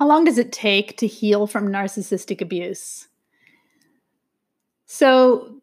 How 0.00 0.06
long 0.06 0.24
does 0.24 0.38
it 0.38 0.50
take 0.50 0.96
to 0.96 1.06
heal 1.06 1.46
from 1.46 1.68
narcissistic 1.68 2.40
abuse? 2.40 3.06
So, 4.86 5.60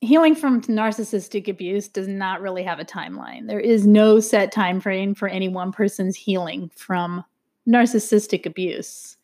healing 0.00 0.34
from 0.34 0.62
narcissistic 0.62 1.48
abuse 1.48 1.86
does 1.86 2.08
not 2.08 2.40
really 2.40 2.62
have 2.62 2.78
a 2.78 2.84
timeline. 2.86 3.46
There 3.46 3.60
is 3.60 3.86
no 3.86 4.20
set 4.20 4.52
time 4.52 4.80
frame 4.80 5.14
for 5.14 5.28
any 5.28 5.50
one 5.50 5.70
person's 5.70 6.16
healing 6.16 6.70
from 6.76 7.22
narcissistic 7.68 8.46
abuse. 8.46 9.18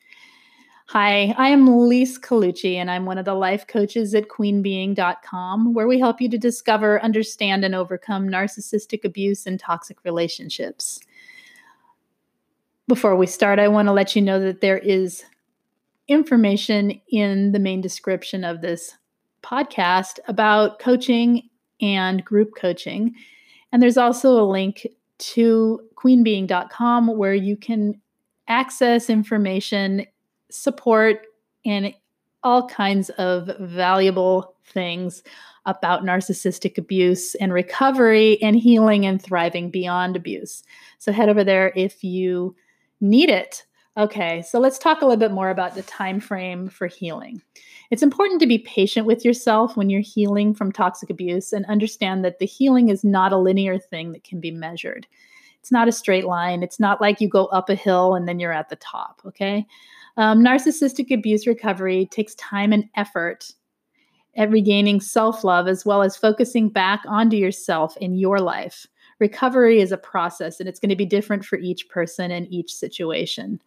Hi, 0.89 1.35
I 1.39 1.49
am 1.49 1.67
Lise 1.67 2.19
Colucci, 2.19 2.75
and 2.75 2.91
I'm 2.91 3.07
one 3.07 3.17
of 3.17 3.25
the 3.25 3.33
life 3.33 3.67
coaches 3.67 4.15
at 4.15 4.29
queenbeeing.com, 4.29 5.73
where 5.73 5.89
we 5.89 5.99
help 5.99 6.21
you 6.21 6.29
to 6.29 6.37
discover, 6.37 7.03
understand, 7.03 7.65
and 7.65 7.75
overcome 7.75 8.29
narcissistic 8.29 9.07
abuse 9.07 9.47
and 9.47 9.59
toxic 9.59 10.05
relationships. 10.05 11.01
Before 12.87 13.17
we 13.17 13.27
start, 13.27 13.59
I 13.59 13.69
want 13.69 13.89
to 13.89 13.93
let 13.93 14.15
you 14.15 14.21
know 14.21 14.39
that 14.41 14.61
there 14.61 14.77
is 14.77 15.25
information 16.07 17.01
in 17.11 17.53
the 17.53 17.59
main 17.59 17.81
description 17.81 18.45
of 18.45 18.61
this 18.61 18.97
podcast 19.43 20.19
about 20.29 20.79
coaching 20.79 21.49
and 21.81 22.23
group 22.23 22.53
coaching. 22.55 23.15
And 23.73 23.83
there's 23.83 23.97
also 23.97 24.39
a 24.39 24.45
link 24.45 24.87
to 25.19 25.81
queenbeeing.com 25.97 27.17
where 27.17 27.35
you 27.35 27.57
can 27.57 28.01
access 28.49 29.09
information, 29.09 30.07
support, 30.51 31.27
and 31.65 31.95
all 32.43 32.69
kinds 32.69 33.09
of 33.11 33.51
valuable 33.61 34.55
things 34.67 35.23
about 35.65 36.05
narcissistic 36.05 36.77
abuse 36.77 37.35
and 37.37 37.51
recovery 37.51 38.41
and 38.43 38.57
healing 38.57 39.07
and 39.07 39.23
thriving 39.23 39.71
beyond 39.71 40.17
abuse. 40.17 40.63
So 40.99 41.13
head 41.13 41.31
over 41.31 41.43
there 41.43 41.73
if 41.75 42.05
you 42.05 42.55
need 43.01 43.31
it. 43.31 43.65
Okay, 43.97 44.43
so 44.43 44.59
let's 44.59 44.79
talk 44.79 45.03
a 45.03 45.05
little 45.07 45.21
bit 45.21 45.31
more 45.31 45.51
about 45.51 45.77
the 45.77 45.83
time 45.83 46.19
frame 46.19 46.69
for 46.69 46.89
healing. 46.89 47.41
It's 47.93 48.03
important 48.03 48.41
to 48.41 48.47
be 48.47 48.59
patient 48.59 49.07
with 49.07 49.25
yourself 49.25 49.77
when 49.77 49.89
you're 49.89 50.01
healing 50.01 50.53
from 50.53 50.73
toxic 50.73 51.11
abuse 51.11 51.53
and 51.53 51.65
understand 51.67 52.25
that 52.25 52.41
the 52.41 52.47
healing 52.47 52.89
is 52.89 53.05
not 53.05 53.33
a 53.33 53.37
linear 53.37 53.79
thing 53.79 54.11
that 54.13 54.25
can 54.25 54.41
be 54.41 54.51
measured. 54.51 55.07
It's 55.61 55.71
not 55.71 55.87
a 55.87 55.93
straight 55.93 56.25
line. 56.25 56.65
It's 56.65 56.81
not 56.81 57.01
like 57.01 57.21
you 57.21 57.29
go 57.29 57.47
up 57.47 57.71
a 57.71 57.77
hill 57.77 58.17
and 58.17 58.27
then 58.27 58.41
you're 58.41 58.53
at 58.53 58.69
the 58.69 58.77
top, 58.77 59.23
okay? 59.25 59.65
Um, 60.17 60.43
narcissistic 60.43 61.13
abuse 61.13 61.47
recovery 61.47 62.07
takes 62.07 62.35
time 62.35 62.73
and 62.73 62.89
effort 62.97 63.51
at 64.37 64.51
regaining 64.51 65.01
self 65.01 65.45
love 65.45 65.69
as 65.69 65.85
well 65.85 66.03
as 66.03 66.17
focusing 66.17 66.69
back 66.69 67.01
onto 67.07 67.37
yourself 67.37 67.97
in 67.99 68.17
your 68.17 68.41
life 68.41 68.87
recovery 69.19 69.81
is 69.81 69.93
a 69.93 69.97
process 69.97 70.61
and 70.61 70.69
it's 70.69 70.81
going 70.81 70.91
to 70.91 70.97
be 70.97 71.07
different 71.07 71.45
for 71.45 71.59
each 71.59 71.89
person 71.89 72.31
and 72.31 72.47
each 72.53 72.75
situation. 72.75 73.61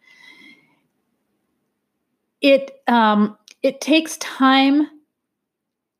It 2.40 2.70
um, 2.86 3.36
it 3.62 3.80
takes 3.80 4.16
time 4.18 4.88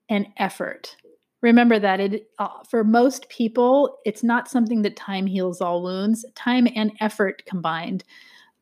and 0.09 0.27
effort. 0.37 0.97
Remember 1.41 1.79
that 1.79 2.01
it 2.01 2.31
uh, 2.39 2.49
for 2.69 2.85
most 2.85 3.29
people, 3.29 3.99
it's 4.05 4.23
not 4.23 4.49
something 4.49 4.83
that 4.83 4.97
time 4.97 5.27
heals 5.27 5.61
all 5.61 5.83
wounds. 5.83 6.25
Time 6.35 6.69
and 6.75 6.93
effort 7.01 7.43
combined. 7.47 8.05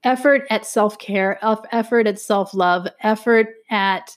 Effort 0.04 0.42
at 0.50 0.66
self 0.66 0.98
care, 0.98 1.38
effort 1.72 2.06
at 2.06 2.18
self 2.18 2.54
love, 2.54 2.86
effort 3.02 3.48
at 3.70 4.16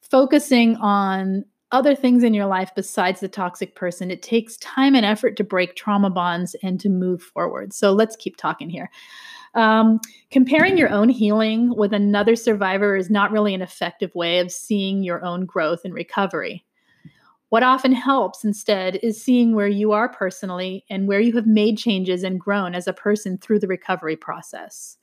focusing 0.00 0.76
on 0.76 1.44
other 1.76 1.94
things 1.94 2.24
in 2.24 2.32
your 2.32 2.46
life 2.46 2.70
besides 2.74 3.20
the 3.20 3.28
toxic 3.28 3.74
person. 3.74 4.10
It 4.10 4.22
takes 4.22 4.56
time 4.56 4.94
and 4.94 5.04
effort 5.04 5.36
to 5.36 5.44
break 5.44 5.76
trauma 5.76 6.08
bonds 6.08 6.56
and 6.62 6.80
to 6.80 6.88
move 6.88 7.22
forward. 7.22 7.74
So 7.74 7.92
let's 7.92 8.16
keep 8.16 8.38
talking 8.38 8.70
here. 8.70 8.90
Um, 9.54 10.00
comparing 10.30 10.78
your 10.78 10.88
own 10.88 11.10
healing 11.10 11.76
with 11.76 11.92
another 11.92 12.34
survivor 12.34 12.96
is 12.96 13.10
not 13.10 13.30
really 13.30 13.52
an 13.52 13.60
effective 13.60 14.14
way 14.14 14.38
of 14.38 14.50
seeing 14.50 15.02
your 15.02 15.22
own 15.22 15.44
growth 15.44 15.82
and 15.84 15.92
recovery. 15.92 16.64
What 17.50 17.62
often 17.62 17.92
helps 17.92 18.42
instead 18.42 18.96
is 19.02 19.22
seeing 19.22 19.54
where 19.54 19.68
you 19.68 19.92
are 19.92 20.08
personally 20.08 20.86
and 20.88 21.06
where 21.06 21.20
you 21.20 21.34
have 21.34 21.46
made 21.46 21.76
changes 21.76 22.22
and 22.22 22.40
grown 22.40 22.74
as 22.74 22.86
a 22.86 22.92
person 22.94 23.36
through 23.36 23.60
the 23.60 23.68
recovery 23.68 24.16
process. 24.16 24.96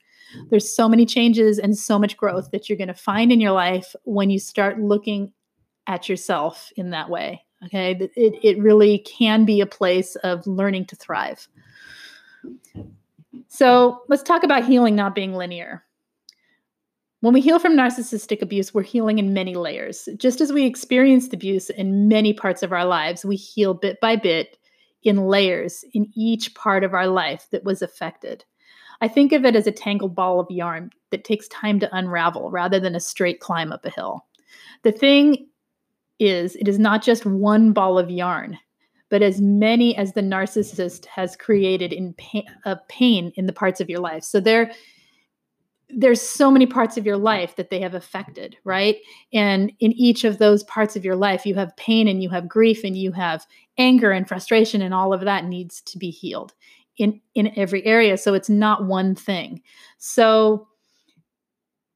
There's 0.50 0.74
so 0.74 0.88
many 0.88 1.06
changes 1.06 1.60
and 1.60 1.78
so 1.78 2.00
much 2.00 2.16
growth 2.16 2.50
that 2.50 2.68
you're 2.68 2.78
going 2.78 2.88
to 2.88 2.94
find 2.94 3.30
in 3.30 3.40
your 3.40 3.52
life 3.52 3.94
when 4.02 4.28
you 4.28 4.40
start 4.40 4.80
looking 4.80 5.32
at 5.86 6.08
yourself 6.08 6.72
in 6.76 6.90
that 6.90 7.10
way. 7.10 7.44
Okay. 7.64 7.92
It, 8.14 8.34
it 8.42 8.58
really 8.58 8.98
can 8.98 9.44
be 9.44 9.60
a 9.60 9.66
place 9.66 10.16
of 10.16 10.46
learning 10.46 10.86
to 10.86 10.96
thrive. 10.96 11.48
So 13.48 14.02
let's 14.08 14.22
talk 14.22 14.42
about 14.42 14.66
healing 14.66 14.94
not 14.94 15.14
being 15.14 15.34
linear. 15.34 15.84
When 17.20 17.32
we 17.32 17.40
heal 17.40 17.58
from 17.58 17.74
narcissistic 17.74 18.42
abuse, 18.42 18.74
we're 18.74 18.82
healing 18.82 19.18
in 19.18 19.32
many 19.32 19.54
layers. 19.54 20.08
Just 20.18 20.42
as 20.42 20.52
we 20.52 20.66
experienced 20.66 21.32
abuse 21.32 21.70
in 21.70 22.06
many 22.06 22.34
parts 22.34 22.62
of 22.62 22.72
our 22.72 22.84
lives, 22.84 23.24
we 23.24 23.36
heal 23.36 23.72
bit 23.72 23.98
by 24.00 24.16
bit 24.16 24.58
in 25.04 25.26
layers 25.26 25.84
in 25.94 26.10
each 26.14 26.54
part 26.54 26.84
of 26.84 26.92
our 26.92 27.06
life 27.06 27.46
that 27.50 27.64
was 27.64 27.80
affected. 27.80 28.44
I 29.00 29.08
think 29.08 29.32
of 29.32 29.44
it 29.44 29.56
as 29.56 29.66
a 29.66 29.72
tangled 29.72 30.14
ball 30.14 30.38
of 30.38 30.50
yarn 30.50 30.90
that 31.10 31.24
takes 31.24 31.48
time 31.48 31.80
to 31.80 31.96
unravel 31.96 32.50
rather 32.50 32.78
than 32.78 32.94
a 32.94 33.00
straight 33.00 33.40
climb 33.40 33.72
up 33.72 33.84
a 33.86 33.90
hill. 33.90 34.26
The 34.82 34.92
thing 34.92 35.46
is 36.18 36.56
it 36.56 36.68
is 36.68 36.78
not 36.78 37.02
just 37.02 37.26
one 37.26 37.72
ball 37.72 37.98
of 37.98 38.10
yarn, 38.10 38.58
but 39.10 39.22
as 39.22 39.40
many 39.40 39.96
as 39.96 40.12
the 40.12 40.20
narcissist 40.20 41.06
has 41.06 41.36
created 41.36 41.92
in 41.92 42.14
pain, 42.14 42.44
uh, 42.64 42.76
pain 42.88 43.32
in 43.36 43.46
the 43.46 43.52
parts 43.52 43.80
of 43.80 43.88
your 43.88 44.00
life. 44.00 44.24
So 44.24 44.40
there, 44.40 44.72
there's 45.88 46.20
so 46.20 46.50
many 46.50 46.66
parts 46.66 46.96
of 46.96 47.06
your 47.06 47.16
life 47.16 47.56
that 47.56 47.70
they 47.70 47.80
have 47.80 47.94
affected, 47.94 48.56
right? 48.64 48.96
And 49.32 49.72
in 49.80 49.92
each 49.92 50.24
of 50.24 50.38
those 50.38 50.64
parts 50.64 50.96
of 50.96 51.04
your 51.04 51.16
life, 51.16 51.46
you 51.46 51.54
have 51.54 51.76
pain 51.76 52.08
and 52.08 52.22
you 52.22 52.30
have 52.30 52.48
grief 52.48 52.82
and 52.84 52.96
you 52.96 53.12
have 53.12 53.46
anger 53.78 54.10
and 54.10 54.26
frustration, 54.26 54.82
and 54.82 54.94
all 54.94 55.12
of 55.12 55.20
that 55.22 55.44
needs 55.44 55.80
to 55.82 55.98
be 55.98 56.10
healed 56.10 56.54
in 56.96 57.20
in 57.34 57.52
every 57.56 57.84
area. 57.84 58.16
So 58.16 58.34
it's 58.34 58.48
not 58.48 58.86
one 58.86 59.14
thing. 59.14 59.62
So 59.98 60.68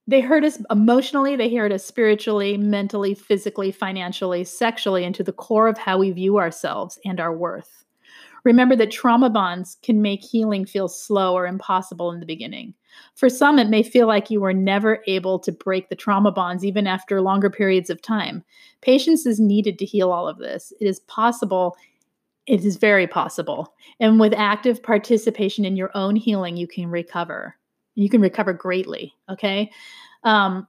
they 0.08 0.22
hurt 0.22 0.42
us 0.42 0.58
emotionally, 0.70 1.36
they 1.36 1.54
hurt 1.54 1.70
us 1.70 1.84
spiritually, 1.84 2.56
mentally, 2.56 3.14
physically, 3.14 3.70
financially, 3.70 4.42
sexually, 4.42 5.04
and 5.04 5.14
to 5.14 5.22
the 5.22 5.34
core 5.34 5.68
of 5.68 5.76
how 5.76 5.98
we 5.98 6.10
view 6.10 6.38
ourselves 6.38 6.98
and 7.04 7.20
our 7.20 7.36
worth. 7.36 7.84
Remember 8.42 8.74
that 8.74 8.90
trauma 8.90 9.28
bonds 9.28 9.76
can 9.82 10.00
make 10.00 10.24
healing 10.24 10.64
feel 10.64 10.88
slow 10.88 11.34
or 11.34 11.46
impossible 11.46 12.10
in 12.10 12.20
the 12.20 12.26
beginning. 12.26 12.72
For 13.16 13.28
some, 13.28 13.58
it 13.58 13.68
may 13.68 13.82
feel 13.82 14.06
like 14.06 14.30
you 14.30 14.40
were 14.40 14.54
never 14.54 15.02
able 15.06 15.38
to 15.40 15.52
break 15.52 15.90
the 15.90 15.96
trauma 15.96 16.32
bonds 16.32 16.64
even 16.64 16.86
after 16.86 17.20
longer 17.20 17.50
periods 17.50 17.90
of 17.90 18.00
time. 18.00 18.42
Patience 18.80 19.26
is 19.26 19.38
needed 19.38 19.78
to 19.78 19.84
heal 19.84 20.10
all 20.10 20.26
of 20.26 20.38
this. 20.38 20.72
It 20.80 20.86
is 20.86 21.00
possible, 21.00 21.76
it 22.46 22.64
is 22.64 22.76
very 22.76 23.06
possible. 23.06 23.74
And 24.00 24.18
with 24.18 24.32
active 24.32 24.82
participation 24.82 25.66
in 25.66 25.76
your 25.76 25.90
own 25.94 26.16
healing, 26.16 26.56
you 26.56 26.66
can 26.66 26.88
recover 26.88 27.57
you 27.98 28.08
can 28.08 28.20
recover 28.20 28.52
greatly. 28.52 29.12
Okay. 29.28 29.70
Um, 30.22 30.66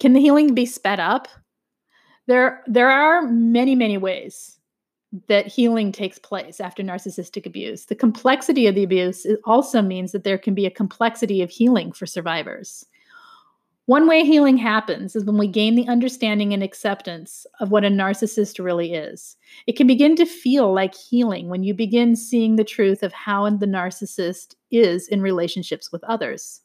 can 0.00 0.12
the 0.12 0.20
healing 0.20 0.54
be 0.54 0.66
sped 0.66 0.98
up? 0.98 1.28
There, 2.26 2.62
there 2.66 2.90
are 2.90 3.22
many, 3.22 3.74
many 3.74 3.96
ways 3.96 4.58
that 5.28 5.46
healing 5.46 5.92
takes 5.92 6.18
place 6.18 6.60
after 6.60 6.82
narcissistic 6.82 7.46
abuse. 7.46 7.84
The 7.84 7.94
complexity 7.94 8.66
of 8.66 8.74
the 8.74 8.82
abuse 8.82 9.24
also 9.44 9.80
means 9.82 10.10
that 10.12 10.24
there 10.24 10.38
can 10.38 10.54
be 10.54 10.66
a 10.66 10.70
complexity 10.70 11.42
of 11.42 11.50
healing 11.50 11.92
for 11.92 12.06
survivors. 12.06 12.84
One 13.86 14.08
way 14.08 14.24
healing 14.24 14.56
happens 14.56 15.14
is 15.14 15.24
when 15.24 15.36
we 15.36 15.46
gain 15.46 15.74
the 15.74 15.88
understanding 15.88 16.54
and 16.54 16.62
acceptance 16.62 17.46
of 17.60 17.70
what 17.70 17.84
a 17.84 17.88
narcissist 17.88 18.62
really 18.62 18.94
is. 18.94 19.36
It 19.66 19.76
can 19.76 19.86
begin 19.86 20.16
to 20.16 20.24
feel 20.24 20.72
like 20.72 20.94
healing 20.94 21.50
when 21.50 21.64
you 21.64 21.74
begin 21.74 22.16
seeing 22.16 22.56
the 22.56 22.64
truth 22.64 23.02
of 23.02 23.12
how 23.12 23.48
the 23.50 23.66
narcissist 23.66 24.54
is 24.70 25.06
in 25.08 25.20
relationships 25.20 25.92
with 25.92 26.02
others 26.04 26.62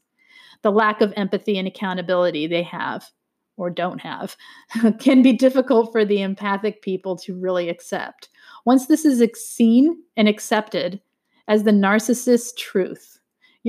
the 0.62 0.72
lack 0.72 1.02
of 1.02 1.14
empathy 1.16 1.58
and 1.58 1.68
accountability 1.68 2.48
they 2.48 2.64
have 2.64 3.10
or 3.58 3.70
don't 3.70 4.00
have 4.00 4.36
can 5.00 5.22
be 5.22 5.34
difficult 5.34 5.92
for 5.92 6.06
the 6.06 6.22
empathic 6.22 6.82
people 6.82 7.18
to 7.18 7.38
really 7.38 7.70
accept. 7.70 8.30
Once 8.66 8.88
this 8.88 9.06
is 9.06 9.24
seen 9.36 10.02
and 10.16 10.28
accepted 10.28 11.02
as 11.48 11.64
the 11.64 11.72
narcissist's 11.72 12.54
truth, 12.58 13.19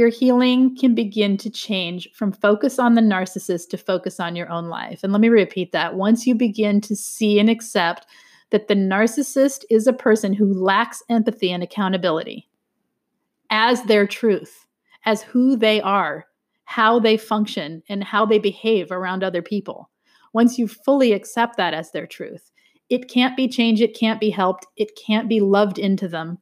your 0.00 0.08
healing 0.08 0.74
can 0.74 0.94
begin 0.94 1.36
to 1.36 1.50
change 1.50 2.08
from 2.14 2.32
focus 2.32 2.78
on 2.78 2.94
the 2.94 3.02
narcissist 3.02 3.68
to 3.68 3.76
focus 3.76 4.18
on 4.18 4.34
your 4.34 4.48
own 4.48 4.64
life. 4.70 5.04
And 5.04 5.12
let 5.12 5.20
me 5.20 5.28
repeat 5.28 5.72
that. 5.72 5.94
Once 5.94 6.26
you 6.26 6.34
begin 6.34 6.80
to 6.80 6.96
see 6.96 7.38
and 7.38 7.50
accept 7.50 8.06
that 8.48 8.66
the 8.66 8.74
narcissist 8.74 9.64
is 9.68 9.86
a 9.86 9.92
person 9.92 10.32
who 10.32 10.54
lacks 10.54 11.02
empathy 11.10 11.52
and 11.52 11.62
accountability 11.62 12.48
as 13.50 13.82
their 13.82 14.06
truth, 14.06 14.64
as 15.04 15.20
who 15.20 15.54
they 15.54 15.82
are, 15.82 16.24
how 16.64 16.98
they 16.98 17.18
function 17.18 17.82
and 17.90 18.02
how 18.02 18.24
they 18.24 18.38
behave 18.38 18.90
around 18.90 19.22
other 19.22 19.42
people. 19.42 19.90
Once 20.32 20.58
you 20.58 20.66
fully 20.66 21.12
accept 21.12 21.58
that 21.58 21.74
as 21.74 21.90
their 21.90 22.06
truth, 22.06 22.50
it 22.88 23.06
can't 23.06 23.36
be 23.36 23.46
changed, 23.46 23.82
it 23.82 23.98
can't 23.98 24.18
be 24.18 24.30
helped, 24.30 24.64
it 24.78 24.92
can't 24.96 25.28
be 25.28 25.40
loved 25.40 25.78
into 25.78 26.08
them. 26.08 26.38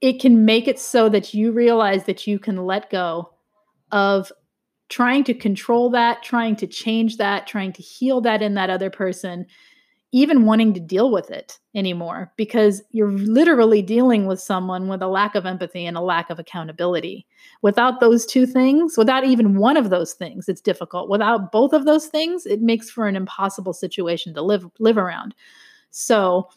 It 0.00 0.20
can 0.20 0.44
make 0.44 0.66
it 0.66 0.78
so 0.78 1.08
that 1.08 1.34
you 1.34 1.52
realize 1.52 2.04
that 2.04 2.26
you 2.26 2.38
can 2.38 2.64
let 2.64 2.90
go 2.90 3.30
of 3.92 4.32
trying 4.88 5.24
to 5.24 5.34
control 5.34 5.90
that, 5.90 6.22
trying 6.22 6.56
to 6.56 6.66
change 6.66 7.16
that, 7.18 7.46
trying 7.46 7.72
to 7.72 7.82
heal 7.82 8.20
that 8.22 8.42
in 8.42 8.54
that 8.54 8.70
other 8.70 8.90
person, 8.90 9.46
even 10.12 10.44
wanting 10.44 10.74
to 10.74 10.80
deal 10.80 11.12
with 11.12 11.30
it 11.30 11.58
anymore 11.76 12.32
because 12.36 12.82
you're 12.90 13.12
literally 13.12 13.80
dealing 13.80 14.26
with 14.26 14.40
someone 14.40 14.88
with 14.88 15.00
a 15.00 15.06
lack 15.06 15.36
of 15.36 15.46
empathy 15.46 15.86
and 15.86 15.96
a 15.96 16.00
lack 16.00 16.28
of 16.30 16.40
accountability. 16.40 17.24
Without 17.62 18.00
those 18.00 18.26
two 18.26 18.44
things, 18.44 18.98
without 18.98 19.24
even 19.24 19.56
one 19.56 19.76
of 19.76 19.90
those 19.90 20.14
things, 20.14 20.48
it's 20.48 20.60
difficult. 20.60 21.08
Without 21.08 21.52
both 21.52 21.72
of 21.72 21.84
those 21.84 22.06
things, 22.06 22.44
it 22.44 22.60
makes 22.60 22.90
for 22.90 23.06
an 23.06 23.14
impossible 23.14 23.72
situation 23.72 24.34
to 24.34 24.42
live 24.42 24.66
live 24.80 24.98
around. 24.98 25.34
So, 25.90 26.48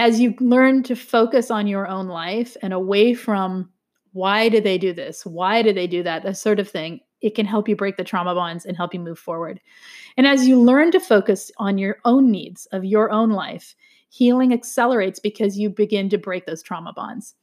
as 0.00 0.18
you 0.18 0.34
learn 0.40 0.82
to 0.82 0.96
focus 0.96 1.50
on 1.50 1.66
your 1.66 1.86
own 1.86 2.08
life 2.08 2.56
and 2.62 2.72
away 2.72 3.12
from 3.12 3.68
why 4.12 4.48
did 4.48 4.64
they 4.64 4.78
do 4.78 4.94
this? 4.94 5.26
Why 5.26 5.60
did 5.60 5.76
they 5.76 5.86
do 5.86 6.02
that? 6.02 6.22
That 6.22 6.38
sort 6.38 6.58
of 6.58 6.70
thing, 6.70 7.00
it 7.20 7.34
can 7.34 7.44
help 7.44 7.68
you 7.68 7.76
break 7.76 7.98
the 7.98 8.02
trauma 8.02 8.34
bonds 8.34 8.64
and 8.64 8.78
help 8.78 8.94
you 8.94 9.00
move 9.00 9.18
forward. 9.18 9.60
And 10.16 10.26
as 10.26 10.48
you 10.48 10.58
learn 10.58 10.90
to 10.92 11.00
focus 11.00 11.50
on 11.58 11.76
your 11.76 11.98
own 12.06 12.30
needs 12.30 12.64
of 12.72 12.82
your 12.82 13.10
own 13.10 13.28
life, 13.28 13.74
healing 14.08 14.54
accelerates 14.54 15.20
because 15.20 15.58
you 15.58 15.68
begin 15.68 16.08
to 16.08 16.16
break 16.16 16.46
those 16.46 16.62
trauma 16.62 16.94
bonds. 16.94 17.34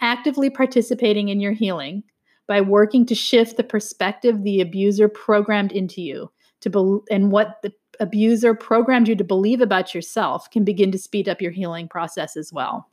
Actively 0.00 0.48
participating 0.48 1.28
in 1.28 1.38
your 1.38 1.52
healing 1.52 2.02
by 2.48 2.62
working 2.62 3.04
to 3.04 3.14
shift 3.14 3.58
the 3.58 3.62
perspective 3.62 4.42
the 4.42 4.62
abuser 4.62 5.06
programmed 5.06 5.72
into 5.72 6.00
you 6.00 6.32
to 6.62 6.70
be- 6.70 7.14
and 7.14 7.30
what 7.30 7.58
the 7.62 7.74
abuser 8.00 8.54
programmed 8.54 9.08
you 9.08 9.16
to 9.16 9.24
believe 9.24 9.60
about 9.60 9.94
yourself 9.94 10.50
can 10.50 10.64
begin 10.64 10.92
to 10.92 10.98
speed 10.98 11.28
up 11.28 11.40
your 11.40 11.52
healing 11.52 11.88
process 11.88 12.36
as 12.36 12.52
well. 12.52 12.88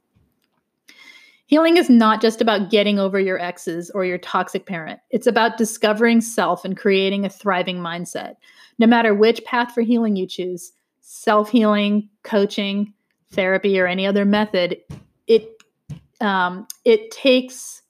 Healing 1.45 1.77
is 1.77 1.89
not 1.89 2.21
just 2.21 2.41
about 2.41 2.71
getting 2.71 2.99
over 2.99 3.19
your 3.19 3.39
exes 3.39 3.91
or 3.91 4.05
your 4.05 4.17
toxic 4.17 4.65
parent. 4.65 4.99
It's 5.11 5.27
about 5.27 5.57
discovering 5.57 6.21
self 6.21 6.65
and 6.65 6.77
creating 6.77 7.25
a 7.25 7.29
thriving 7.29 7.77
mindset. 7.77 8.35
No 8.79 8.87
matter 8.87 9.13
which 9.13 9.43
path 9.43 9.73
for 9.73 9.81
healing 9.81 10.15
you 10.15 10.25
choose 10.25 10.71
self 11.01 11.49
healing, 11.49 12.09
coaching, 12.23 12.93
therapy, 13.31 13.79
or 13.79 13.87
any 13.87 14.07
other 14.07 14.25
method 14.25 14.77
it, 15.27 15.49
um, 16.21 16.67
it 16.85 17.11
takes 17.11 17.81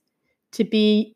to 0.52 0.64
be 0.64 1.16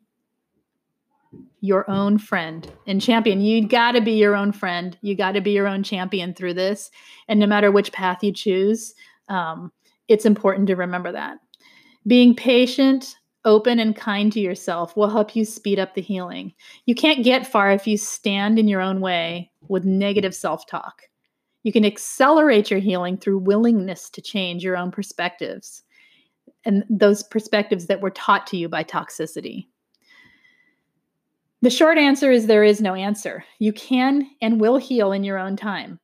your 1.60 1.88
own 1.90 2.18
friend 2.18 2.70
and 2.86 3.00
champion. 3.00 3.40
You 3.40 3.66
got 3.66 3.92
to 3.92 4.00
be 4.00 4.12
your 4.12 4.36
own 4.36 4.52
friend. 4.52 4.96
You 5.02 5.16
got 5.16 5.32
to 5.32 5.40
be 5.40 5.52
your 5.52 5.66
own 5.66 5.82
champion 5.82 6.34
through 6.34 6.54
this. 6.54 6.90
And 7.28 7.40
no 7.40 7.46
matter 7.46 7.70
which 7.70 7.92
path 7.92 8.22
you 8.22 8.32
choose, 8.32 8.94
um, 9.28 9.72
it's 10.08 10.24
important 10.24 10.68
to 10.68 10.76
remember 10.76 11.12
that. 11.12 11.38
Being 12.06 12.34
patient, 12.34 13.14
open, 13.44 13.78
and 13.78 13.94
kind 13.94 14.32
to 14.32 14.40
yourself 14.40 14.96
will 14.96 15.10
help 15.10 15.34
you 15.34 15.44
speed 15.44 15.78
up 15.78 15.94
the 15.94 16.00
healing. 16.00 16.54
You 16.86 16.94
can't 16.94 17.24
get 17.24 17.46
far 17.46 17.72
if 17.72 17.86
you 17.86 17.96
stand 17.96 18.58
in 18.58 18.68
your 18.68 18.80
own 18.80 19.00
way 19.00 19.50
with 19.68 19.84
negative 19.84 20.34
self 20.34 20.66
talk. 20.66 21.02
You 21.64 21.72
can 21.72 21.84
accelerate 21.84 22.70
your 22.70 22.80
healing 22.80 23.18
through 23.18 23.38
willingness 23.38 24.08
to 24.10 24.22
change 24.22 24.62
your 24.62 24.76
own 24.76 24.90
perspectives 24.90 25.82
and 26.64 26.84
those 26.88 27.22
perspectives 27.22 27.86
that 27.86 28.00
were 28.00 28.10
taught 28.10 28.46
to 28.48 28.56
you 28.56 28.68
by 28.68 28.84
toxicity. 28.84 29.66
The 31.62 31.70
short 31.70 31.98
answer 31.98 32.30
is 32.30 32.46
there 32.46 32.64
is 32.64 32.80
no 32.80 32.94
answer. 32.94 33.44
You 33.58 33.72
can 33.72 34.30
and 34.40 34.60
will 34.60 34.76
heal 34.76 35.12
in 35.12 35.24
your 35.24 35.38
own 35.38 35.56
time 35.56 35.98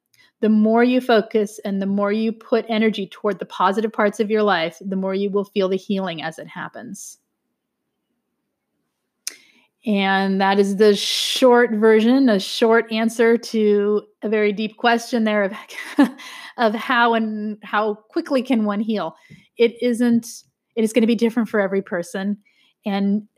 the 0.45 0.51
more 0.51 0.85
you 0.85 1.01
focus 1.01 1.59
and 1.65 1.81
the 1.81 1.87
more 1.87 2.12
you 2.12 2.31
put 2.31 2.67
energy 2.69 3.06
toward 3.06 3.39
the 3.39 3.47
positive 3.47 3.91
parts 3.91 4.21
of 4.21 4.31
your 4.31 4.43
life, 4.43 4.77
the 4.79 4.95
more 4.95 5.15
you 5.15 5.31
will 5.31 5.47
feel 5.47 5.71
the 5.71 5.77
healing 5.79 6.21
as 6.21 6.39
it 6.39 6.47
happens. 6.47 7.17
And 9.87 10.43
that 10.43 10.59
is 10.59 10.77
the 10.77 10.95
short 10.95 11.71
version, 11.71 12.29
a 12.29 12.39
short 12.39 12.93
answer 12.93 13.39
to 13.39 14.03
a 14.21 14.29
very 14.29 14.53
deep 14.53 14.77
question 14.77 15.25
there 15.25 15.45
of, 15.45 15.53
of 16.59 16.75
how 16.75 17.15
and 17.15 17.57
how 17.62 17.95
quickly 17.95 18.43
can 18.43 18.67
one 18.67 18.81
heal. 18.81 19.17
It 19.57 19.83
isn't, 19.83 20.27
it 20.77 20.85
is 20.85 20.93
going 20.93 21.05
to 21.05 21.07
be 21.07 21.15
different 21.15 21.49
for 21.49 21.59
every 21.59 21.81
person. 21.81 22.37
And 22.85 23.29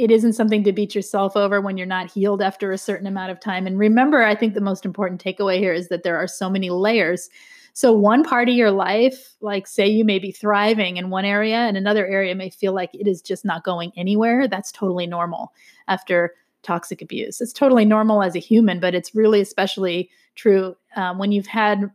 it 0.00 0.10
isn't 0.10 0.32
something 0.32 0.64
to 0.64 0.72
beat 0.72 0.94
yourself 0.94 1.36
over 1.36 1.60
when 1.60 1.76
you're 1.76 1.86
not 1.86 2.10
healed 2.10 2.40
after 2.40 2.72
a 2.72 2.78
certain 2.78 3.06
amount 3.06 3.30
of 3.30 3.38
time. 3.38 3.66
And 3.66 3.78
remember, 3.78 4.22
I 4.22 4.34
think 4.34 4.54
the 4.54 4.60
most 4.60 4.86
important 4.86 5.22
takeaway 5.22 5.58
here 5.58 5.74
is 5.74 5.88
that 5.88 6.04
there 6.04 6.16
are 6.16 6.26
so 6.26 6.48
many 6.48 6.70
layers. 6.70 7.28
So, 7.74 7.92
one 7.92 8.24
part 8.24 8.48
of 8.48 8.54
your 8.54 8.70
life, 8.70 9.34
like 9.40 9.66
say 9.66 9.86
you 9.86 10.04
may 10.04 10.18
be 10.18 10.32
thriving 10.32 10.96
in 10.96 11.10
one 11.10 11.24
area, 11.24 11.56
and 11.56 11.76
another 11.76 12.06
area 12.06 12.34
may 12.34 12.50
feel 12.50 12.72
like 12.72 12.94
it 12.94 13.06
is 13.06 13.20
just 13.20 13.44
not 13.44 13.62
going 13.62 13.92
anywhere. 13.96 14.48
That's 14.48 14.72
totally 14.72 15.06
normal 15.06 15.52
after 15.86 16.34
toxic 16.62 17.02
abuse. 17.02 17.40
It's 17.40 17.52
totally 17.52 17.84
normal 17.84 18.22
as 18.22 18.34
a 18.34 18.40
human, 18.40 18.80
but 18.80 18.94
it's 18.94 19.14
really 19.14 19.40
especially 19.40 20.10
true 20.34 20.76
um, 20.96 21.18
when 21.18 21.30
you've 21.30 21.46
had 21.46 21.90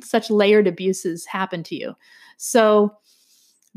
such 0.00 0.30
layered 0.30 0.66
abuses 0.66 1.26
happen 1.26 1.62
to 1.64 1.76
you. 1.76 1.94
So, 2.38 2.96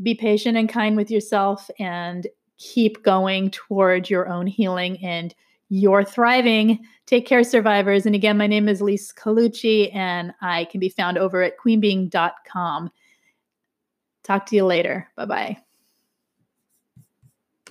be 0.02 0.14
patient 0.14 0.56
and 0.56 0.68
kind 0.68 0.96
with 0.96 1.10
yourself 1.10 1.70
and 1.78 2.26
keep 2.58 3.02
going 3.02 3.50
toward 3.50 4.08
your 4.08 4.28
own 4.28 4.46
healing 4.46 5.02
and 5.04 5.34
your 5.68 6.04
thriving. 6.04 6.78
Take 7.06 7.26
care, 7.26 7.44
survivors. 7.44 8.06
And 8.06 8.14
again, 8.14 8.38
my 8.38 8.46
name 8.46 8.68
is 8.68 8.80
Lise 8.80 9.12
Colucci, 9.12 9.94
and 9.94 10.32
I 10.40 10.66
can 10.66 10.80
be 10.80 10.88
found 10.88 11.18
over 11.18 11.42
at 11.42 11.58
queenbeeing.com. 11.58 12.90
Talk 14.22 14.46
to 14.46 14.56
you 14.56 14.64
later. 14.64 15.08
Bye 15.16 15.24
bye. 15.26 15.63